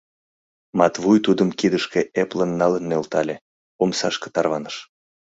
Матвуй 0.79 1.17
тудым 1.25 1.49
кидышке 1.59 2.01
эплын 2.21 2.51
налын 2.59 2.83
нӧлтале, 2.89 3.35
омсашке 3.83 4.27
тарваныш. 4.35 4.75